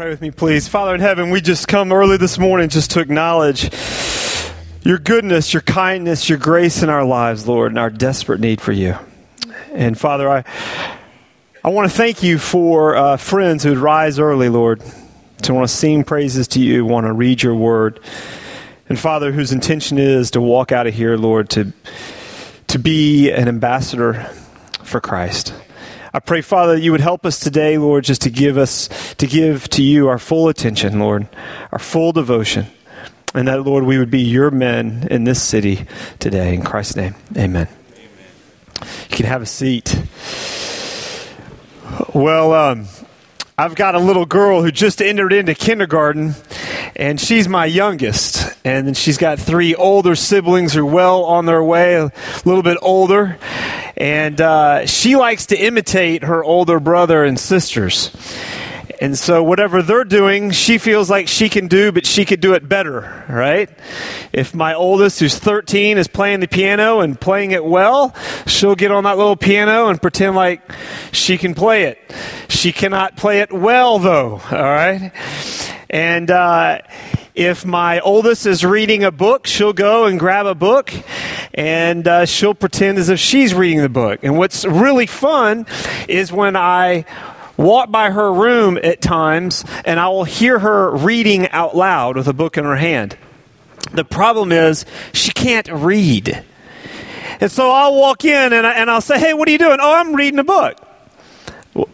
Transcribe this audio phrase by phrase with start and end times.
[0.00, 0.66] Pray with me, please.
[0.66, 3.68] Father in heaven, we just come early this morning just to acknowledge
[4.82, 8.72] your goodness, your kindness, your grace in our lives, Lord, and our desperate need for
[8.72, 8.96] you.
[9.74, 10.44] And Father, I,
[11.62, 14.82] I want to thank you for uh, friends who would rise early, Lord,
[15.42, 18.00] to want to sing praises to you, want to read your word.
[18.88, 21.74] And Father, whose intention is to walk out of here, Lord, to,
[22.68, 24.14] to be an ambassador
[24.82, 25.52] for Christ.
[26.12, 29.28] I pray, Father, that you would help us today, Lord, just to give us, to
[29.28, 31.28] give to you our full attention, Lord,
[31.70, 32.66] our full devotion.
[33.32, 35.86] And that, Lord, we would be your men in this city
[36.18, 36.52] today.
[36.52, 37.68] In Christ's name, amen.
[37.68, 38.88] amen.
[39.08, 40.02] You can have a seat.
[42.12, 42.86] Well, um,
[43.56, 46.34] I've got a little girl who just entered into kindergarten,
[46.96, 48.52] and she's my youngest.
[48.64, 52.10] And she's got three older siblings who are well on their way, a
[52.44, 53.38] little bit older.
[54.00, 58.10] And uh, she likes to imitate her older brother and sisters.
[58.98, 62.54] And so, whatever they're doing, she feels like she can do, but she could do
[62.54, 63.70] it better, right?
[64.32, 68.14] If my oldest, who's 13, is playing the piano and playing it well,
[68.46, 70.62] she'll get on that little piano and pretend like
[71.12, 71.98] she can play it.
[72.48, 75.12] She cannot play it well, though, all right?
[75.90, 76.78] And, uh,
[77.34, 80.92] if my oldest is reading a book, she'll go and grab a book
[81.54, 84.20] and uh, she'll pretend as if she's reading the book.
[84.22, 85.66] And what's really fun
[86.08, 87.04] is when I
[87.56, 92.26] walk by her room at times and I will hear her reading out loud with
[92.28, 93.16] a book in her hand.
[93.92, 96.44] The problem is she can't read.
[97.40, 99.78] And so I'll walk in and, I, and I'll say, Hey, what are you doing?
[99.80, 100.76] Oh, I'm reading a book.
[101.74, 101.88] Well,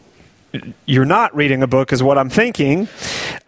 [0.86, 2.88] you're not reading a book, is what I'm thinking.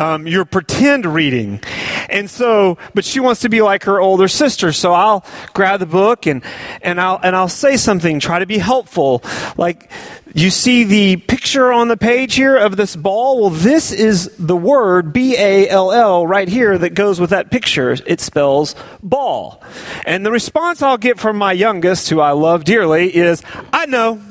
[0.01, 1.61] Um, you're pretend reading.
[2.09, 4.73] And so, but she wants to be like her older sister.
[4.73, 6.45] So I'll grab the book and,
[6.83, 9.25] and I'll, and I'll say something, try to be helpful.
[9.57, 9.91] Like,
[10.35, 13.41] you see the picture on the page here of this ball?
[13.41, 17.51] Well, this is the word B A L L right here that goes with that
[17.51, 17.97] picture.
[18.07, 19.61] It spells ball.
[20.07, 23.43] And the response I'll get from my youngest, who I love dearly, is,
[23.73, 24.23] I know.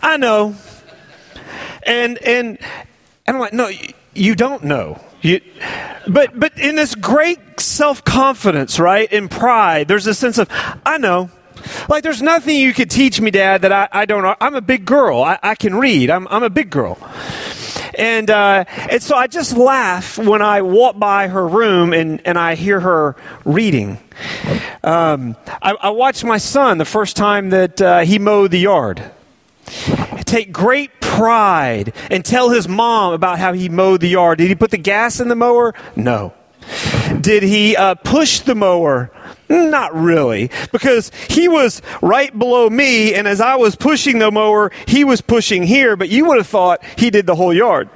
[0.00, 0.54] I know.
[1.84, 2.58] And, and,
[3.26, 3.70] and I'm like, no,
[4.14, 5.00] you don't know.
[5.22, 5.40] You,
[6.08, 10.48] but but in this great self confidence, right, in pride, there's a sense of
[10.84, 11.30] I know.
[11.88, 14.36] Like there's nothing you could teach me, Dad, that I, I don't.
[14.40, 15.22] I'm a big girl.
[15.22, 16.10] I, I can read.
[16.10, 16.98] I'm I'm a big girl.
[17.96, 22.36] And uh, and so I just laugh when I walk by her room and, and
[22.36, 23.98] I hear her reading.
[24.82, 29.10] Um, I, I watched my son the first time that uh, he mowed the yard
[30.34, 34.38] take great pride and tell his mom about how he mowed the yard.
[34.38, 35.74] Did he put the gas in the mower?
[35.94, 36.34] No.
[37.20, 39.12] Did he uh, push the mower?
[39.48, 44.72] Not really, because he was right below me, and as I was pushing the mower,
[44.88, 47.88] he was pushing here, but you would have thought he did the whole yard.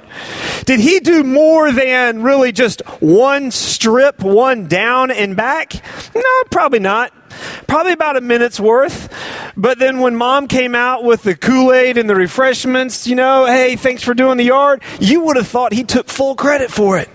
[0.65, 5.73] Did he do more than really just one strip, one down and back?
[6.15, 7.11] No, probably not.
[7.69, 9.13] Probably about a minute's worth.
[9.55, 13.45] But then when mom came out with the Kool Aid and the refreshments, you know,
[13.45, 16.97] hey, thanks for doing the yard, you would have thought he took full credit for
[16.97, 17.09] it.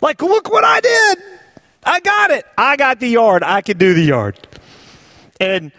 [0.00, 1.18] Like, look what I did.
[1.84, 2.46] I got it.
[2.56, 3.42] I got the yard.
[3.42, 4.38] I could do the yard.
[5.38, 5.70] And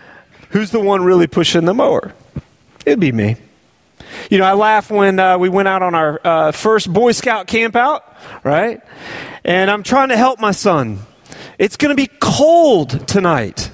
[0.52, 2.14] who's the one really pushing the mower?
[2.86, 3.38] It'd be me.
[4.30, 7.48] You know, I laugh when uh, we went out on our uh, first Boy Scout
[7.48, 8.04] camp out,
[8.44, 8.82] right?
[9.44, 11.00] And I'm trying to help my son.
[11.58, 13.72] It's going to be cold tonight.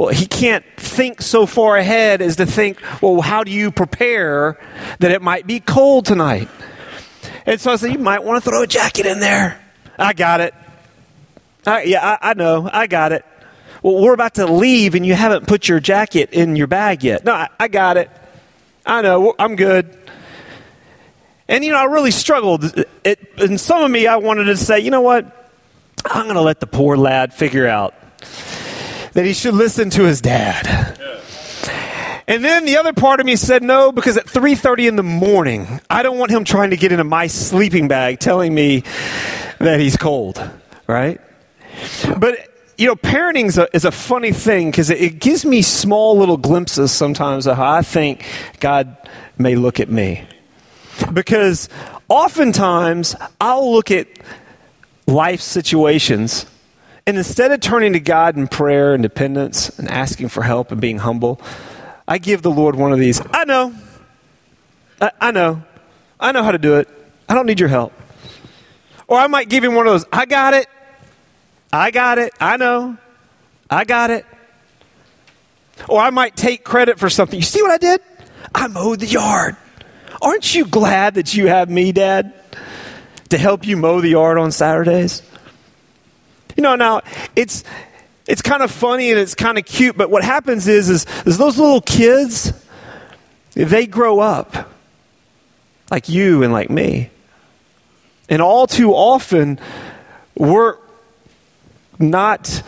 [0.00, 4.58] Well, he can't think so far ahead as to think, well, how do you prepare
[4.98, 6.48] that it might be cold tonight?
[7.44, 9.62] And so I said, you might want to throw a jacket in there.
[9.98, 10.54] I got it.
[11.66, 12.66] I, yeah, I, I know.
[12.72, 13.26] I got it.
[13.82, 17.22] Well, we're about to leave and you haven't put your jacket in your bag yet.
[17.22, 18.10] No, I, I got it.
[18.86, 19.34] I know.
[19.38, 19.94] I'm good.
[21.46, 22.64] And, you know, I really struggled.
[23.04, 25.52] It, and some of me, I wanted to say, you know what?
[26.06, 27.92] I'm going to let the poor lad figure out
[29.12, 30.96] that he should listen to his dad.
[32.30, 35.80] And then the other part of me said no because at 3:30 in the morning,
[35.90, 38.84] I don't want him trying to get into my sleeping bag telling me
[39.58, 40.40] that he's cold,
[40.86, 41.20] right?
[42.16, 42.38] But
[42.78, 46.16] you know, parenting is a, is a funny thing because it, it gives me small
[46.16, 48.24] little glimpses sometimes of how I think
[48.60, 48.96] God
[49.36, 50.24] may look at me.
[51.12, 51.68] Because
[52.08, 54.06] oftentimes I'll look at
[55.06, 56.46] life situations
[57.10, 60.80] and instead of turning to God in prayer and dependence and asking for help and
[60.80, 61.40] being humble,
[62.06, 63.20] I give the Lord one of these.
[63.32, 63.74] I know.
[65.00, 65.60] I, I know.
[66.20, 66.88] I know how to do it.
[67.28, 67.92] I don't need your help.
[69.08, 70.04] Or I might give him one of those.
[70.12, 70.68] I got it.
[71.72, 72.32] I got it.
[72.38, 72.96] I know.
[73.68, 74.24] I got it.
[75.88, 77.40] Or I might take credit for something.
[77.40, 78.00] You see what I did?
[78.54, 79.56] I mowed the yard.
[80.22, 82.32] Aren't you glad that you have me, Dad,
[83.30, 85.24] to help you mow the yard on Saturdays?
[86.60, 87.00] You know, now
[87.34, 87.64] it's
[88.26, 91.38] it's kind of funny and it's kind of cute, but what happens is, is, is
[91.38, 92.52] those little kids,
[93.54, 94.70] they grow up
[95.90, 97.08] like you and like me.
[98.28, 99.58] And all too often,
[100.36, 100.76] we're
[101.98, 102.62] not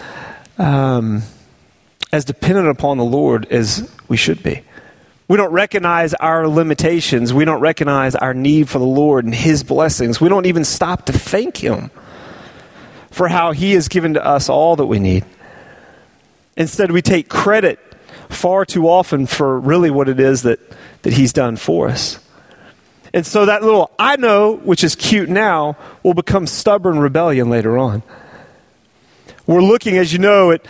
[0.57, 1.21] um,
[2.13, 4.63] as dependent upon the Lord as we should be.
[5.29, 7.35] We don't recognize our limitations.
[7.35, 10.19] We don't recognize our need for the Lord and His blessings.
[10.19, 11.91] We don't even stop to thank Him
[13.13, 15.25] for how He has given to us all that we need.
[16.57, 17.79] Instead, we take credit
[18.29, 20.59] far too often for really what it is that,
[21.03, 22.19] that He's done for us.
[23.15, 27.79] And so that little I know, which is cute now, will become stubborn rebellion later
[27.79, 28.03] on.
[29.47, 30.65] We're looking, as you know, at,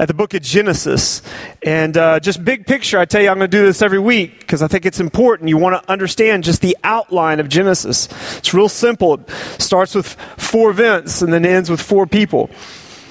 [0.00, 1.20] at the book of Genesis.
[1.62, 4.40] And uh, just big picture, I tell you, I'm going to do this every week
[4.40, 5.50] because I think it's important.
[5.50, 8.08] You want to understand just the outline of Genesis.
[8.38, 9.14] It's real simple.
[9.14, 9.30] It
[9.60, 10.08] starts with
[10.38, 12.48] four events and then ends with four people.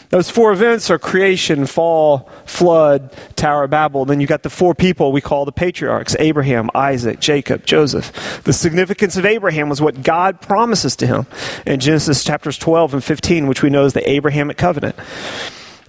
[0.10, 4.06] Those four events are creation, fall, flood, Tower of Babel.
[4.06, 8.42] Then you got the four people we call the patriarchs Abraham, Isaac, Jacob, Joseph.
[8.44, 11.28] The significance of Abraham was what God promises to him
[11.68, 14.96] in Genesis chapters 12 and 15, which we know is the Abrahamic covenant.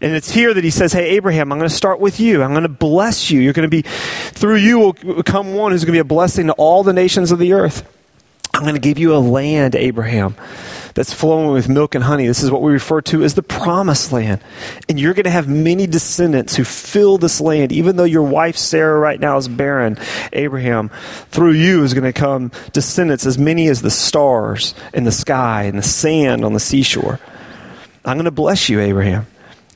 [0.00, 2.42] And it's here that he says, Hey, Abraham, I'm going to start with you.
[2.42, 3.40] I'm going to bless you.
[3.40, 6.46] You're going to be, through you will come one who's going to be a blessing
[6.46, 7.86] to all the nations of the earth.
[8.52, 10.34] I'm going to give you a land, Abraham
[10.94, 12.26] that's flowing with milk and honey.
[12.26, 14.40] This is what we refer to as the promised land.
[14.88, 18.56] And you're going to have many descendants who fill this land, even though your wife
[18.56, 19.98] Sarah right now is barren.
[20.32, 20.90] Abraham,
[21.30, 25.64] through you is going to come descendants as many as the stars in the sky
[25.64, 27.20] and the sand on the seashore.
[28.04, 29.26] I'm going to bless you, Abraham.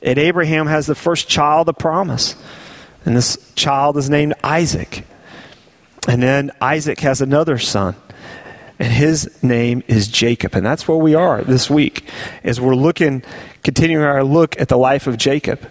[0.05, 2.35] And Abraham has the first child of promise.
[3.03, 5.05] And this child is named Isaac.
[6.07, 7.95] And then Isaac has another son
[8.79, 10.55] and his name is Jacob.
[10.55, 12.09] And that's where we are this week,
[12.43, 13.23] as we're looking,
[13.63, 15.69] continuing our look at the life of Jacob.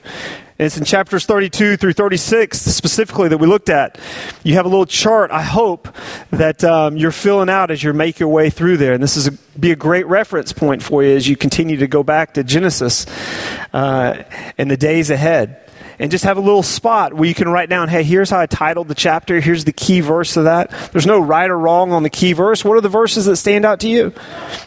[0.58, 3.98] And it's in chapters 32 through 36 specifically that we looked at.
[4.44, 5.88] You have a little chart, I hope,
[6.30, 8.92] that um, you're filling out as you make your way through there.
[8.92, 11.88] And this is a, be a great reference point for you as you continue to
[11.88, 13.04] go back to Genesis
[13.72, 14.22] uh,
[14.56, 15.60] in the days ahead
[15.98, 18.46] and just have a little spot where you can write down, hey, here's how I
[18.46, 19.40] titled the chapter.
[19.40, 20.70] Here's the key verse of that.
[20.92, 22.64] There's no right or wrong on the key verse.
[22.64, 24.12] What are the verses that stand out to you?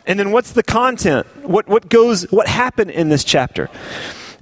[0.05, 1.27] And then what's the content?
[1.45, 3.69] What, what goes, what happened in this chapter?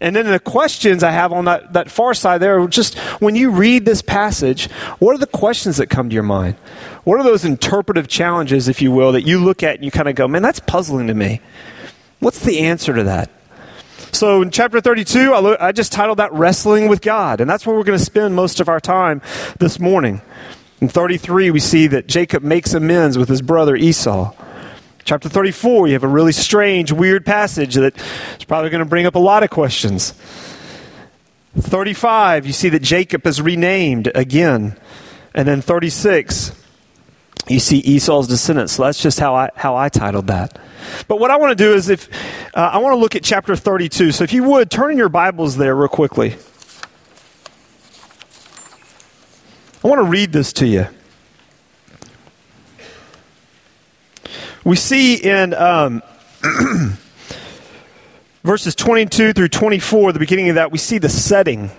[0.01, 3.51] And then the questions I have on that, that far side there, just when you
[3.51, 4.69] read this passage,
[4.99, 6.55] what are the questions that come to your mind?
[7.05, 10.09] What are those interpretive challenges, if you will, that you look at and you kind
[10.09, 11.39] of go, man, that's puzzling to me?
[12.19, 13.29] What's the answer to that?
[14.11, 17.41] So in chapter 32, I, just titled that Wrestling with God.
[17.41, 19.21] And that's where we're going to spend most of our time
[19.59, 20.21] this morning.
[20.81, 24.33] In 33, we see that Jacob makes amends with his brother Esau.
[25.05, 27.95] Chapter 34, you have a really strange, weird passage that
[28.39, 30.15] is probably going to bring up a lot of questions.
[31.55, 34.75] 35, you see that Jacob is renamed again.
[35.35, 36.59] And then 36,
[37.47, 38.73] you see Esau's descendants.
[38.73, 40.57] So that's just how I, how I titled that.
[41.07, 42.09] But what I want to do is if
[42.55, 44.11] uh, I want to look at chapter 32.
[44.11, 46.35] So if you would turn in your Bibles there real quickly.
[49.83, 50.87] I want to read this to you.
[54.65, 56.01] We see in um,
[58.43, 61.69] verses 22 through 24, the beginning of that, we see the setting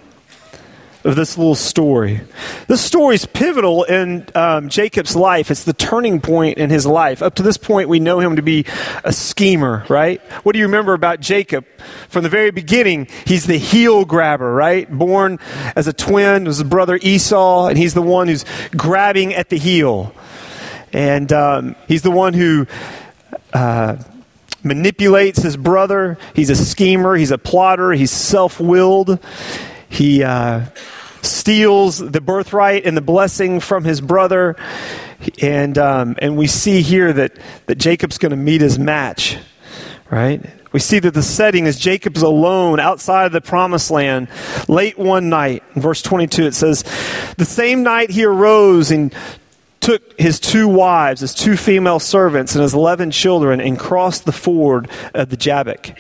[1.03, 2.21] of this little story.
[2.69, 5.51] This story is pivotal in um, Jacob's life.
[5.51, 7.23] It's the turning point in his life.
[7.23, 8.65] Up to this point, we know him to be
[9.03, 10.21] a schemer, right?
[10.45, 11.67] What do you remember about Jacob?
[12.09, 14.89] From the very beginning, he's the heel grabber, right?
[14.89, 15.41] Born
[15.75, 18.45] as a twin, was his brother Esau, and he's the one who's
[18.77, 20.15] grabbing at the heel.
[20.97, 22.67] And um, he's the one who.
[23.53, 23.97] Uh,
[24.65, 26.19] manipulates his brother.
[26.35, 27.15] He's a schemer.
[27.15, 27.93] He's a plotter.
[27.93, 29.21] He's self willed.
[29.89, 30.67] He uh,
[31.23, 34.57] steals the birthright and the blessing from his brother.
[35.41, 39.39] And, um, and we see here that, that Jacob's going to meet his match,
[40.11, 40.45] right?
[40.73, 44.29] We see that the setting is Jacob's alone outside of the promised land
[44.69, 45.63] late one night.
[45.75, 46.83] In verse 22, it says,
[47.39, 49.15] The same night he arose and
[49.87, 54.33] took his two wives, his two female servants, and his 11 children and crossed the
[54.33, 55.97] ford of the Jabbok.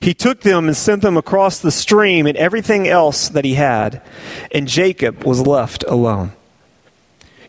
[0.00, 4.02] He took them and sent them across the stream and everything else that he had,
[4.52, 6.30] and Jacob was left alone.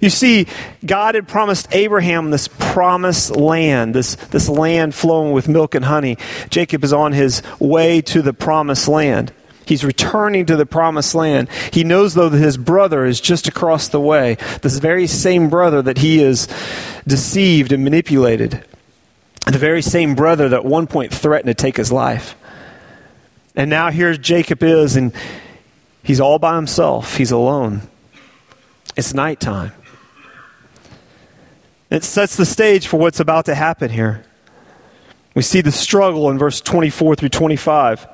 [0.01, 0.48] You see,
[0.83, 6.17] God had promised Abraham this promised land, this, this land flowing with milk and honey.
[6.50, 9.31] Jacob is on his way to the promised land.
[9.65, 11.50] He's returning to the promised land.
[11.72, 15.82] He knows, though, that his brother is just across the way, this very same brother
[15.82, 16.48] that he is
[17.08, 18.65] deceived and manipulated,
[19.46, 22.36] the very same brother that at one point threatened to take his life.
[23.55, 25.13] And now here Jacob is, and
[26.01, 27.17] he's all by himself.
[27.17, 27.84] He's alone.
[28.96, 29.72] It's nighttime.
[31.89, 34.25] It sets the stage for what's about to happen here.
[35.36, 38.08] We see the struggle in verse 24 through 25.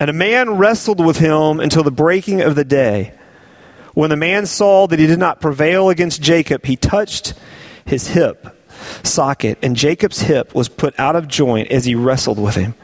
[0.00, 3.12] And a man wrestled with him until the breaking of the day.
[3.94, 7.34] When the man saw that he did not prevail against Jacob, he touched
[7.84, 8.54] his hip
[9.02, 12.74] socket, and Jacob's hip was put out of joint as he wrestled with him.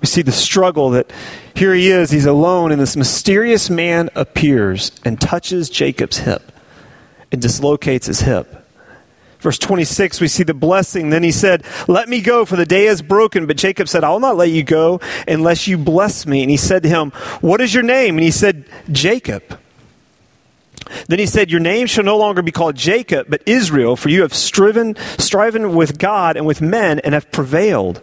[0.00, 1.12] We see the struggle that
[1.54, 6.50] here he is, he's alone, and this mysterious man appears and touches Jacob's hip
[7.30, 8.63] and dislocates his hip.
[9.44, 11.10] Verse 26, we see the blessing.
[11.10, 13.44] Then he said, Let me go, for the day is broken.
[13.46, 16.40] But Jacob said, I will not let you go unless you bless me.
[16.40, 17.10] And he said to him,
[17.42, 18.16] What is your name?
[18.16, 19.60] And he said, Jacob.
[21.08, 24.22] Then he said, Your name shall no longer be called Jacob, but Israel, for you
[24.22, 28.00] have striven, striven with God and with men and have prevailed.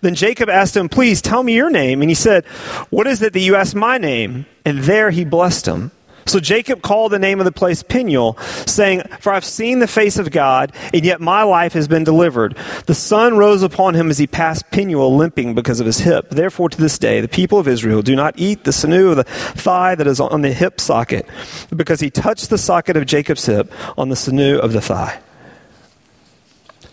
[0.00, 2.02] Then Jacob asked him, Please tell me your name.
[2.02, 2.44] And he said,
[2.90, 4.46] What is it that you ask my name?
[4.64, 5.90] And there he blessed him.
[6.26, 10.18] So Jacob called the name of the place Peniel, saying, For I've seen the face
[10.18, 12.56] of God, and yet my life has been delivered.
[12.86, 16.30] The sun rose upon him as he passed Peniel, limping because of his hip.
[16.30, 19.24] Therefore, to this day, the people of Israel do not eat the sinew of the
[19.24, 21.26] thigh that is on the hip socket,
[21.74, 25.20] because he touched the socket of Jacob's hip on the sinew of the thigh.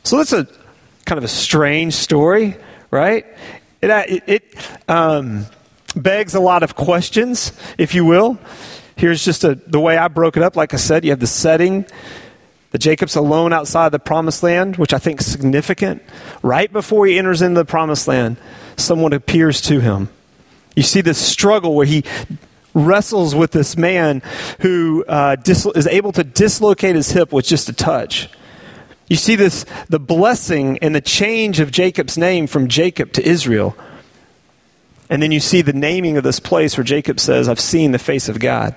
[0.03, 0.47] So that's a
[1.05, 2.57] kind of a strange story,
[2.89, 3.25] right?
[3.81, 5.45] It, it, it um,
[5.95, 8.39] begs a lot of questions, if you will.
[9.01, 10.55] Here's just a, the way I broke it up.
[10.55, 11.87] Like I said, you have the setting.
[12.69, 16.03] The Jacob's alone outside the promised land, which I think is significant.
[16.43, 18.37] Right before he enters into the promised land,
[18.77, 20.09] someone appears to him.
[20.75, 22.03] You see this struggle where he
[22.75, 24.21] wrestles with this man
[24.59, 28.29] who uh, dis- is able to dislocate his hip with just a touch.
[29.09, 33.75] You see this the blessing and the change of Jacob's name from Jacob to Israel.
[35.11, 37.99] And then you see the naming of this place where Jacob says, I've seen the
[37.99, 38.73] face of God.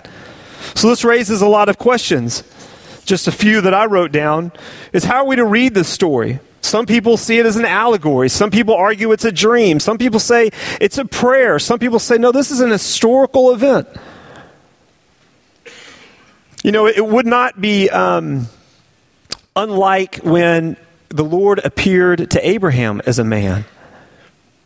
[0.75, 2.43] So this raises a lot of questions.
[3.05, 4.51] Just a few that I wrote down
[4.93, 6.41] is how are we to read this story?
[6.61, 8.29] Some people see it as an allegory.
[8.29, 9.79] Some people argue it's a dream.
[9.79, 10.51] Some people say
[10.81, 11.61] it's a prayer.
[11.61, 13.87] Some people say, no, this is an historical event.
[16.65, 18.49] You know, it would not be um,
[19.55, 20.77] unlike when
[21.11, 23.67] the Lord appeared to Abraham as a man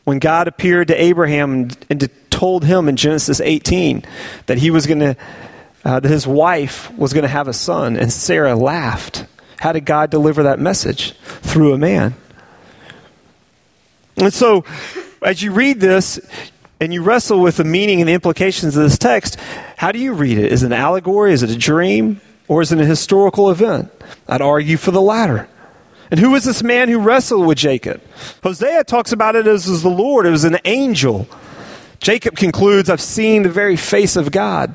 [0.08, 4.04] when God appeared to Abraham and told him in Genesis 18
[4.46, 5.16] that he was going to,
[5.84, 9.26] uh, that his wife was going to have a son, and Sarah laughed.
[9.58, 11.12] How did God deliver that message?
[11.42, 12.14] Through a man.
[14.16, 14.64] And so,
[15.20, 16.18] as you read this
[16.80, 19.36] and you wrestle with the meaning and the implications of this text,
[19.76, 20.50] how do you read it?
[20.50, 21.34] Is it an allegory?
[21.34, 22.22] Is it a dream?
[22.48, 23.92] Or is it a historical event?
[24.26, 25.50] I'd argue for the latter.
[26.10, 28.02] And who was this man who wrestled with Jacob?
[28.42, 31.28] Hosea talks about it as, as the Lord, it was an angel.
[32.00, 34.74] Jacob concludes, I've seen the very face of God.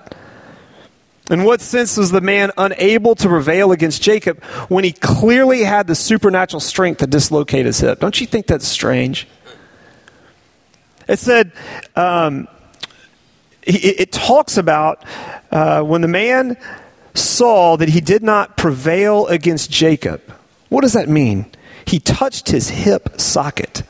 [1.32, 5.88] In what sense was the man unable to prevail against Jacob when he clearly had
[5.88, 8.02] the supernatural strength to dislocate his hip?
[8.02, 9.28] Don't you think that's strange?
[11.08, 11.54] It said,
[11.96, 12.48] um,
[13.62, 15.04] it, it, talks about
[15.52, 16.58] uh, when the man
[17.14, 20.22] saw that he did not prevail against Jacob.
[20.74, 21.46] What does that mean?
[21.86, 23.84] He touched his hip socket,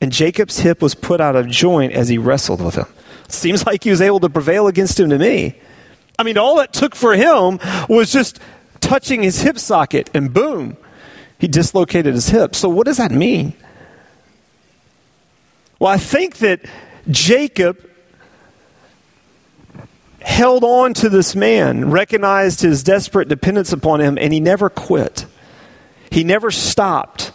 [0.00, 2.86] and Jacob's hip was put out of joint as he wrestled with him.
[3.28, 5.60] Seems like he was able to prevail against him to me.
[6.18, 8.40] I mean, all it took for him was just
[8.80, 10.76] touching his hip socket, and boom,
[11.38, 12.56] he dislocated his hip.
[12.56, 13.52] So, what does that mean?
[15.78, 16.62] Well, I think that
[17.08, 17.88] Jacob
[20.20, 25.24] held on to this man, recognized his desperate dependence upon him, and he never quit.
[26.10, 27.32] He never stopped.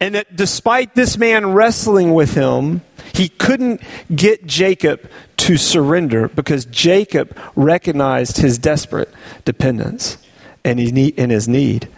[0.00, 2.82] And that despite this man wrestling with him,
[3.14, 3.80] he couldn't
[4.14, 5.08] get Jacob
[5.38, 9.12] to surrender because Jacob recognized his desperate
[9.44, 10.18] dependence
[10.64, 11.88] and his need.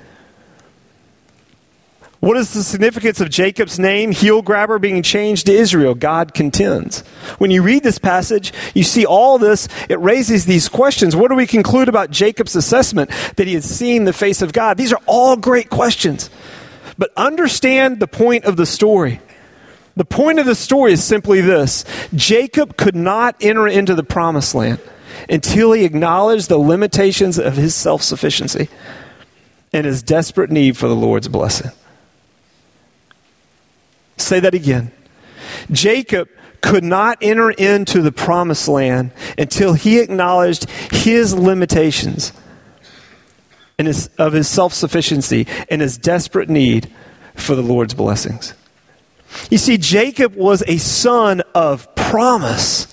[2.24, 5.94] What is the significance of Jacob's name, heel grabber, being changed to Israel?
[5.94, 7.00] God contends.
[7.36, 11.14] When you read this passage, you see all this, it raises these questions.
[11.14, 14.78] What do we conclude about Jacob's assessment that he had seen the face of God?
[14.78, 16.30] These are all great questions.
[16.96, 19.20] But understand the point of the story.
[19.94, 24.54] The point of the story is simply this Jacob could not enter into the promised
[24.54, 24.80] land
[25.28, 28.70] until he acknowledged the limitations of his self sufficiency
[29.74, 31.70] and his desperate need for the Lord's blessing.
[34.16, 34.92] Say that again.
[35.70, 36.28] Jacob
[36.60, 42.32] could not enter into the promised land until he acknowledged his limitations
[43.78, 46.90] and his, of his self sufficiency and his desperate need
[47.34, 48.54] for the Lord's blessings.
[49.50, 52.86] You see, Jacob was a son of promise.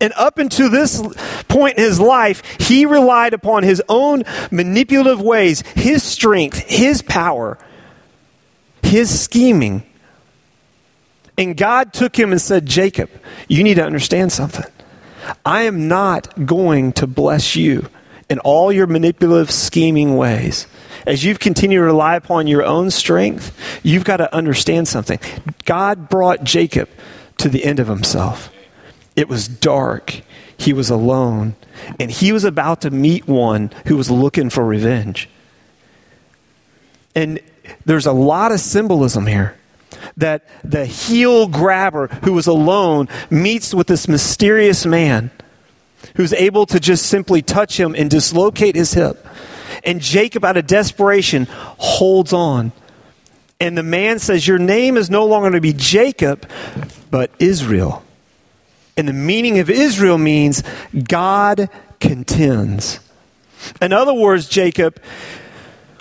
[0.00, 1.00] And up until this
[1.48, 7.56] point in his life, he relied upon his own manipulative ways, his strength, his power,
[8.82, 9.84] his scheming.
[11.38, 13.10] And God took him and said, Jacob,
[13.48, 14.70] you need to understand something.
[15.44, 17.88] I am not going to bless you
[18.28, 20.66] in all your manipulative, scheming ways.
[21.06, 25.18] As you've continued to rely upon your own strength, you've got to understand something.
[25.64, 26.88] God brought Jacob
[27.38, 28.52] to the end of himself.
[29.16, 30.22] It was dark.
[30.56, 31.56] He was alone.
[31.98, 35.28] And he was about to meet one who was looking for revenge.
[37.14, 37.40] And
[37.84, 39.56] there's a lot of symbolism here
[40.16, 45.30] that the heel grabber who was alone meets with this mysterious man
[46.16, 49.26] who's able to just simply touch him and dislocate his hip.
[49.84, 52.72] And Jacob, out of desperation, holds on.
[53.60, 56.48] And the man says, Your name is no longer to be Jacob,
[57.10, 58.04] but Israel.
[58.96, 60.62] And the meaning of Israel means
[61.08, 61.70] God
[62.00, 63.00] contends.
[63.80, 65.00] In other words, Jacob,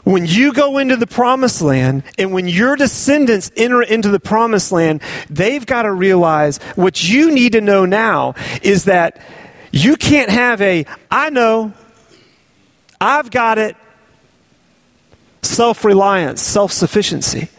[0.04, 4.72] when you go into the promised land and when your descendants enter into the promised
[4.72, 9.22] land, they've got to realize what you need to know now is that
[9.72, 11.74] you can't have a, I know,
[13.00, 13.76] I've got it,
[15.42, 17.50] self reliance, self sufficiency,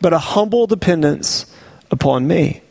[0.00, 1.46] but a humble dependence
[1.90, 2.62] upon me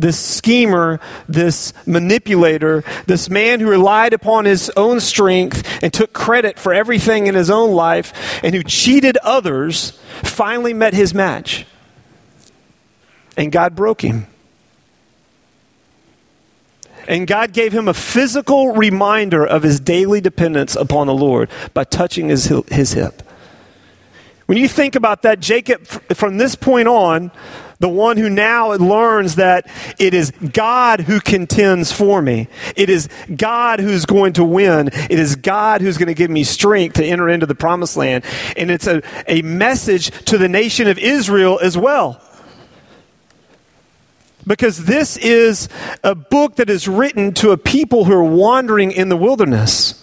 [0.00, 6.58] this schemer, this manipulator, this man who relied upon his own strength and took credit
[6.58, 9.90] for everything in his own life and who cheated others,
[10.22, 11.66] finally met his match.
[13.36, 14.26] And God broke him.
[17.08, 21.84] And God gave him a physical reminder of his daily dependence upon the Lord by
[21.84, 23.22] touching his, his hip.
[24.50, 27.30] When you think about that, Jacob, from this point on,
[27.78, 32.48] the one who now learns that it is God who contends for me.
[32.74, 34.88] It is God who's going to win.
[34.92, 38.24] It is God who's going to give me strength to enter into the promised land.
[38.56, 42.20] And it's a, a message to the nation of Israel as well.
[44.48, 45.68] Because this is
[46.02, 49.99] a book that is written to a people who are wandering in the wilderness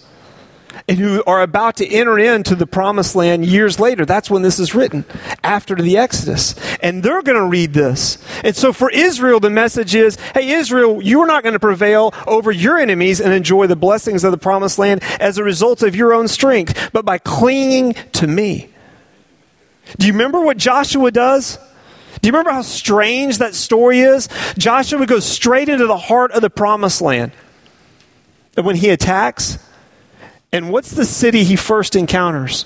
[0.88, 4.06] and who are about to enter into the promised land years later.
[4.06, 5.04] That's when this is written,
[5.44, 6.54] after the Exodus.
[6.80, 8.16] And they're going to read this.
[8.42, 12.50] And so for Israel, the message is hey, Israel, you're not going to prevail over
[12.50, 16.14] your enemies and enjoy the blessings of the promised land as a result of your
[16.14, 18.70] own strength, but by clinging to me.
[19.98, 21.58] Do you remember what Joshua does?
[22.20, 24.28] Do you remember how strange that story is?
[24.56, 27.32] Joshua goes straight into the heart of the promised land.
[28.56, 29.58] And when he attacks,
[30.52, 32.64] and what's the city he first encounters?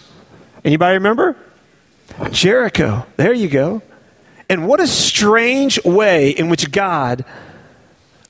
[0.65, 1.37] Anybody remember?
[2.31, 3.07] Jericho.
[3.17, 3.83] There you go.
[4.49, 7.25] And what a strange way in which God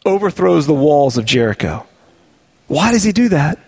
[0.06, 1.86] overthrows the walls of Jericho.
[2.68, 3.58] Why does he do that?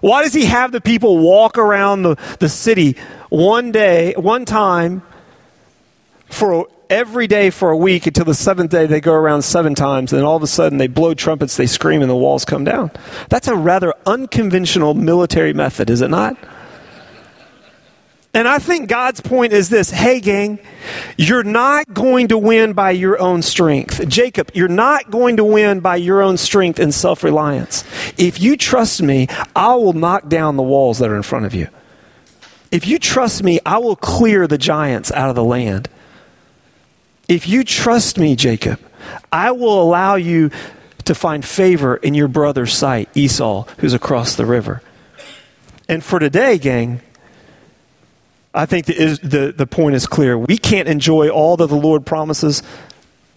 [0.00, 2.96] Why does he have the people walk around the, the city
[3.30, 5.02] one day, one time,
[6.30, 10.12] for every day for a week until the seventh day they go around seven times
[10.12, 12.90] and all of a sudden they blow trumpets they scream and the walls come down.
[13.28, 16.36] That's a rather unconventional military method is it not?
[18.34, 19.90] And i think god's point is this.
[19.90, 20.58] Hey gang
[21.16, 24.06] you're not going to win by your own strength.
[24.08, 27.84] Jacob you're not going to win by your own strength and self-reliance.
[28.18, 31.54] If you trust me i will knock down the walls that are in front of
[31.54, 31.68] you.
[32.70, 35.88] If you trust me i will clear the giants out of the land
[37.28, 38.78] if you trust me, Jacob,
[39.32, 40.50] I will allow you
[41.04, 44.82] to find favor in your brother's sight, Esau, who's across the river.
[45.88, 47.00] And for today, gang,
[48.52, 50.36] I think the, the, the point is clear.
[50.36, 52.62] We can't enjoy all that the Lord promises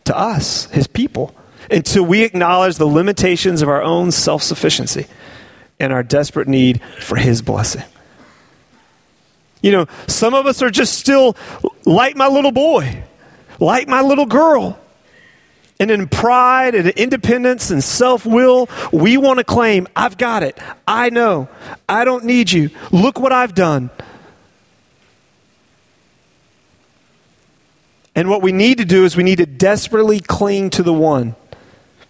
[0.05, 1.35] to us, his people,
[1.69, 5.07] until we acknowledge the limitations of our own self sufficiency
[5.79, 7.83] and our desperate need for his blessing.
[9.61, 11.35] You know, some of us are just still
[11.85, 13.03] like my little boy
[13.59, 14.79] like my little girl.
[15.81, 20.59] And in pride and independence and self will, we want to claim, I've got it.
[20.85, 21.47] I know.
[21.87, 22.69] I don't need you.
[22.91, 23.89] Look what I've done.
[28.15, 31.37] And what we need to do is we need to desperately cling to the one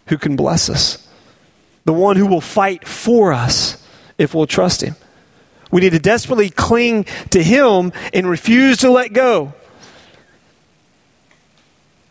[0.08, 1.08] who can bless us,
[1.86, 3.86] the one who will fight for us
[4.18, 4.96] if we'll trust him.
[5.70, 9.54] We need to desperately cling to him and refuse to let go.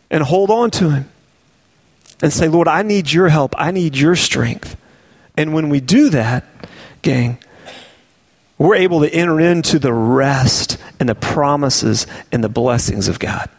[0.09, 1.09] And hold on to Him
[2.21, 3.55] and say, Lord, I need your help.
[3.57, 4.75] I need your strength.
[5.37, 6.45] And when we do that,
[7.01, 7.37] gang,
[8.57, 13.49] we're able to enter into the rest and the promises and the blessings of God.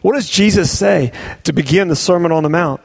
[0.00, 1.12] What does Jesus say
[1.44, 2.80] to begin the Sermon on the Mount?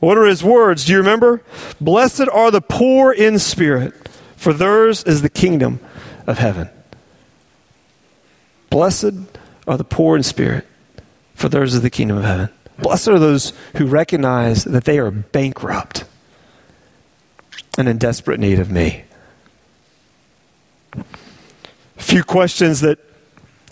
[0.00, 0.84] What are his words?
[0.84, 1.42] Do you remember?
[1.80, 3.94] Blessed are the poor in spirit,
[4.36, 5.80] for theirs is the kingdom
[6.26, 6.68] of heaven.
[8.68, 9.14] Blessed
[9.66, 10.66] are the poor in spirit,
[11.34, 12.48] for theirs is the kingdom of heaven.
[12.78, 16.04] Blessed are those who recognize that they are bankrupt
[17.78, 19.04] and in desperate need of me.
[20.96, 22.98] A few questions that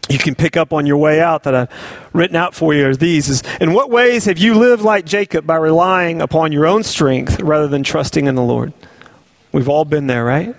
[0.09, 1.69] you can pick up on your way out that I've
[2.13, 5.47] written out for you are these is in what ways have you lived like Jacob
[5.47, 8.73] by relying upon your own strength rather than trusting in the Lord?
[9.53, 10.55] We've all been there, right?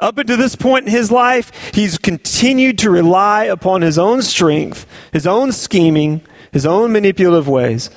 [0.00, 4.86] Up until this point in his life, he's continued to rely upon his own strength,
[5.12, 7.90] his own scheming, his own manipulative ways,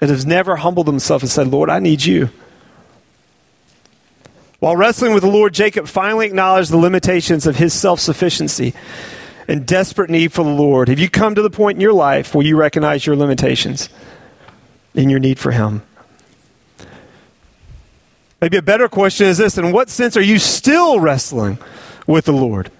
[0.00, 2.30] and has never humbled himself and said, Lord, I need you.
[4.58, 8.74] While wrestling with the Lord, Jacob finally acknowledged the limitations of his self sufficiency
[9.48, 10.88] and desperate need for the Lord.
[10.88, 13.88] Have you come to the point in your life where you recognize your limitations
[14.94, 15.82] and your need for Him?
[18.40, 21.58] Maybe a better question is this In what sense are you still wrestling
[22.06, 22.70] with the Lord?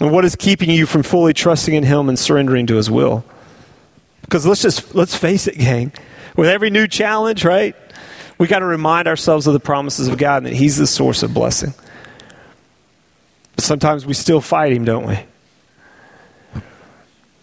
[0.00, 3.24] And what is keeping you from fully trusting in Him and surrendering to His will?
[4.22, 5.92] Because let's just, let's face it, gang.
[6.36, 7.74] With every new challenge, right?
[8.38, 11.22] We got to remind ourselves of the promises of God and that He's the source
[11.22, 11.72] of blessing.
[13.56, 15.18] Sometimes we still fight Him, don't we?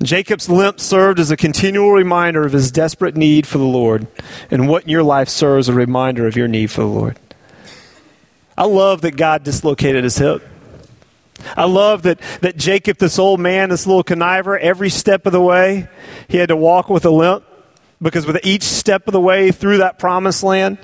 [0.05, 4.07] Jacob's limp served as a continual reminder of his desperate need for the Lord,
[4.49, 7.19] and what in your life serves a reminder of your need for the Lord.
[8.57, 10.41] I love that God dislocated his hip.
[11.57, 15.41] I love that, that Jacob, this old man, this little conniver, every step of the
[15.41, 15.87] way,
[16.27, 17.43] he had to walk with a limp
[18.01, 20.77] because with each step of the way through that promised land,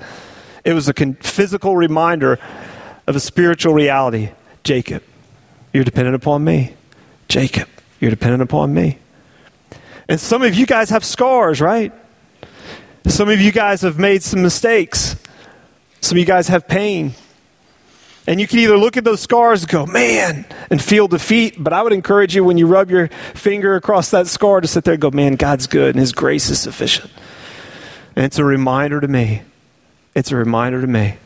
[0.64, 2.38] it was a con- physical reminder
[3.06, 4.30] of a spiritual reality.
[4.64, 5.02] Jacob,
[5.72, 6.74] you're dependent upon me.
[7.28, 7.68] Jacob,
[8.00, 8.98] you're dependent upon me.
[10.10, 11.92] And some of you guys have scars, right?
[13.06, 15.14] Some of you guys have made some mistakes.
[16.00, 17.14] Some of you guys have pain.
[18.26, 21.62] And you can either look at those scars and go, man, and feel defeat.
[21.62, 24.82] But I would encourage you when you rub your finger across that scar to sit
[24.82, 27.12] there and go, man, God's good and His grace is sufficient.
[28.16, 29.42] And it's a reminder to me.
[30.16, 31.18] It's a reminder to me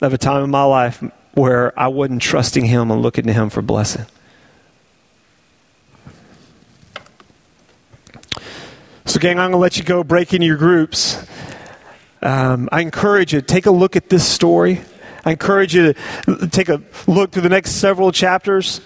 [0.00, 1.02] of a time in my life
[1.34, 4.06] where I wasn't trusting Him and looking to Him for blessing.
[9.18, 11.20] So, gang, I'm going to let you go break into your groups.
[12.22, 14.80] Um, I encourage you to take a look at this story.
[15.24, 15.92] I encourage you
[16.26, 18.80] to take a look through the next several chapters.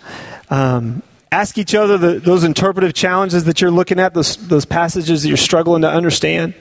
[0.49, 5.21] Um, ask each other the, those interpretive challenges that you're looking at, those, those passages
[5.21, 6.55] that you're struggling to understand,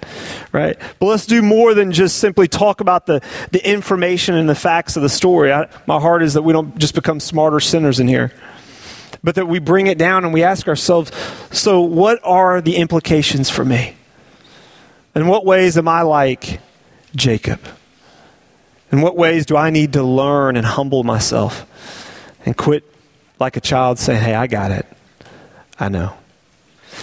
[0.51, 0.77] right?
[0.99, 4.97] But let's do more than just simply talk about the, the information and the facts
[4.97, 5.53] of the story.
[5.53, 8.33] I, my heart is that we don't just become smarter sinners in here
[9.23, 11.11] but that we bring it down and we ask ourselves
[11.51, 13.95] so, what are the implications for me?
[15.13, 16.59] In what ways am I like
[17.15, 17.59] Jacob?
[18.91, 21.65] In what ways do I need to learn and humble myself
[22.45, 22.83] and quit
[23.39, 24.85] like a child saying, Hey, I got it?
[25.79, 26.13] I know.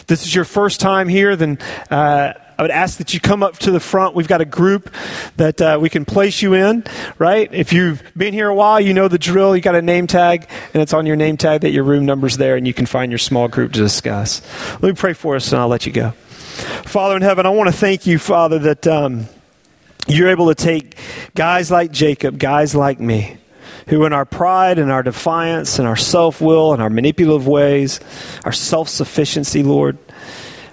[0.07, 1.59] This is your first time here, then
[1.91, 4.17] uh, I would ask that you come up to the front.
[4.17, 4.93] We've got a group
[5.37, 6.83] that uh, we can place you in,
[7.17, 7.49] right?
[7.55, 9.55] If you've been here a while, you know the drill.
[9.55, 12.37] You got a name tag, and it's on your name tag that your room number's
[12.37, 14.43] there, and you can find your small group to discuss.
[14.73, 16.11] Let me pray for us, and I'll let you go.
[16.11, 19.29] Father in heaven, I want to thank you, Father, that um,
[20.09, 20.97] you're able to take
[21.37, 23.37] guys like Jacob, guys like me,
[23.87, 28.01] who in our pride and our defiance and our self will and our manipulative ways,
[28.45, 29.97] our self sufficiency, Lord,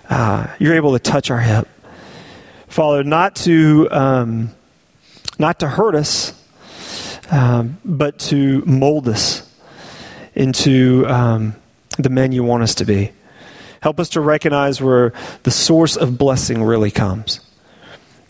[0.09, 1.67] uh, you're able to touch our hip.
[2.75, 4.49] Father, not to, um,
[5.39, 6.33] not to hurt us,
[7.31, 9.49] um, but to mold us
[10.33, 11.55] into um,
[11.97, 13.13] the men you want us to be.
[13.79, 17.39] Help us to recognize where the source of blessing really comes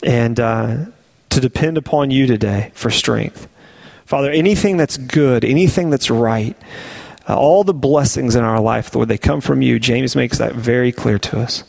[0.04, 0.84] and uh,
[1.30, 3.48] to depend upon you today for strength.
[4.04, 6.56] Father, anything that's good, anything that's right,
[7.28, 9.80] uh, all the blessings in our life, Lord, they come from you.
[9.80, 11.64] James makes that very clear to us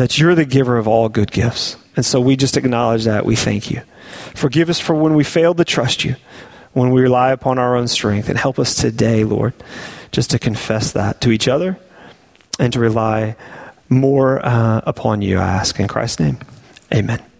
[0.00, 1.76] that you're the giver of all good gifts.
[1.96, 3.26] And so we just acknowledge that.
[3.26, 3.82] We thank you.
[4.34, 6.16] Forgive us for when we failed to trust you,
[6.72, 9.54] when we rely upon our own strength, and help us today, Lord,
[10.10, 11.78] just to confess that to each other
[12.58, 13.36] and to rely
[13.88, 16.38] more uh, upon you, I ask in Christ's name.
[16.92, 17.31] Amen.